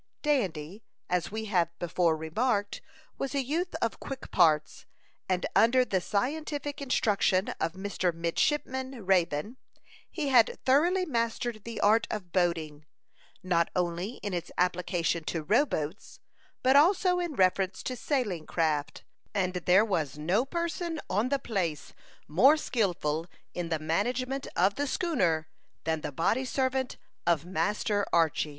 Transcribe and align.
Dandy, 0.23 0.81
as 1.11 1.29
we 1.31 1.45
have 1.45 1.77
before 1.77 2.17
remarked, 2.17 2.81
was 3.19 3.35
a 3.35 3.43
youth 3.43 3.75
of 3.83 3.99
quick 3.99 4.31
parts, 4.31 4.87
and 5.29 5.45
under 5.55 5.85
the 5.85 6.01
scientific 6.01 6.81
instruction 6.81 7.49
of 7.61 7.73
Mr. 7.73 8.11
Midshipman 8.11 9.05
Raybone, 9.05 9.57
he 10.09 10.29
had 10.29 10.57
thoroughly 10.65 11.05
mastered 11.05 11.63
the 11.65 11.79
art 11.81 12.07
of 12.09 12.31
boating, 12.31 12.87
not 13.43 13.69
only 13.75 14.13
in 14.23 14.33
its 14.33 14.49
application 14.57 15.23
to 15.25 15.43
row 15.43 15.67
boats, 15.67 16.19
but 16.63 16.75
also 16.75 17.19
in 17.19 17.35
reference 17.35 17.83
to 17.83 17.95
sailing 17.95 18.47
craft; 18.47 19.03
and 19.35 19.53
there 19.53 19.85
was 19.85 20.17
no 20.17 20.45
person 20.45 20.99
on 21.11 21.29
the 21.29 21.37
place 21.37 21.93
more 22.27 22.57
skilful 22.57 23.27
in 23.53 23.69
the 23.69 23.77
management 23.77 24.47
of 24.55 24.73
the 24.77 24.87
schooner 24.87 25.47
than 25.83 26.01
the 26.01 26.11
body 26.11 26.43
servant 26.43 26.97
of 27.27 27.45
Master 27.45 28.03
Archy. 28.11 28.49